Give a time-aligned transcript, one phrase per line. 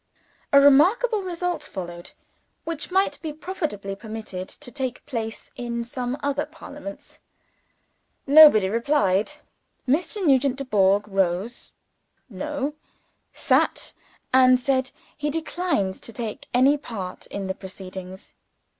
[0.51, 2.13] A remarkable result followed,
[2.63, 7.19] which might be profitably permitted to take place in some other Parliaments.
[8.25, 9.33] Nobody replied.
[9.87, 10.25] Mr.
[10.25, 11.73] Nugent Dubourg rose
[12.31, 12.73] no!
[13.31, 13.93] sat
[14.33, 18.33] and said, he declined to take any part in the proceedings.